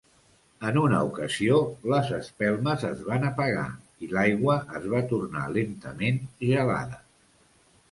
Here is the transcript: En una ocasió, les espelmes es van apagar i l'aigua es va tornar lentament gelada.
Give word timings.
En 0.69 0.77
una 0.83 1.01
ocasió, 1.09 1.59
les 1.93 2.09
espelmes 2.19 2.87
es 2.89 3.03
van 3.11 3.27
apagar 3.29 3.67
i 4.07 4.11
l'aigua 4.15 4.57
es 4.81 4.89
va 4.97 5.05
tornar 5.15 5.47
lentament 5.61 6.21
gelada. 6.51 7.03